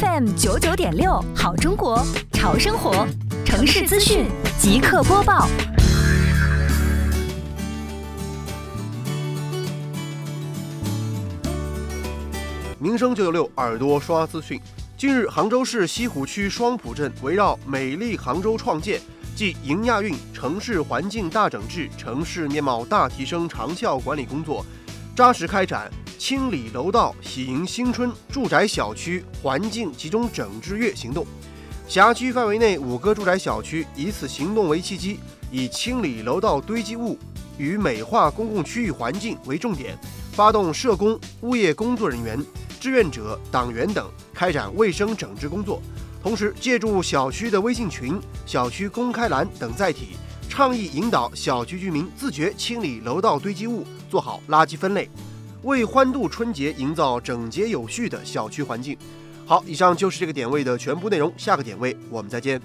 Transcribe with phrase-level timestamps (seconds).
[0.00, 3.06] FM 九九点六，好中国，潮生活，
[3.44, 4.24] 城市资讯
[4.58, 5.46] 即刻播报。
[12.78, 14.58] 民生九九六耳朵刷资讯。
[14.96, 18.98] 近日，杭州市西湖区双浦镇围绕“美丽杭州创建”
[19.36, 24.64] 即迎亚运城市环境大整治、城市面貌大提升长效管理工作，
[25.14, 25.90] 扎实开展
[26.24, 31.26] 清理楼道、喜迎新春住宅小区环境集中整治月行动。
[31.88, 35.18] 辖区范围内五个住宅小区以此行动为契机，
[35.50, 37.18] 以清理楼道堆积物
[37.58, 39.98] 与美化公共区域环境为重点，
[40.30, 42.40] 发动社工、物业工作人员。
[42.78, 45.82] 志愿者、党员等开展卫生整治工作，
[46.22, 50.10] 同时借助小区的微信群、小区公开栏等载体，
[50.48, 55.10] 倡议引导小区居民自觉清理楼道堆积物，做好垃圾分类，
[55.62, 58.96] 为欢度春节营造整洁有序的小区环境。
[59.46, 62.60] 好，以上就是这个点位的全部内容，下个点位我们再见。